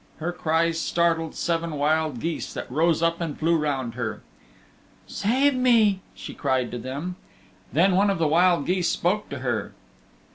Her 0.17 0.31
cries 0.31 0.79
startled 0.79 1.35
seven 1.35 1.73
wild 1.77 2.19
geese 2.21 2.51
that 2.55 2.71
rose 2.71 3.03
up 3.03 3.21
and 3.21 3.37
flew 3.37 3.55
round 3.55 3.93
her. 3.93 4.23
"Save 5.05 5.53
me," 5.53 6.01
she 6.15 6.33
cried 6.33 6.71
to 6.71 6.79
them. 6.79 7.17
Then 7.71 7.95
one 7.95 8.09
of 8.09 8.17
the 8.17 8.27
wild 8.27 8.65
geese 8.65 8.89
spoke 8.89 9.29
to 9.29 9.37
her. 9.45 9.73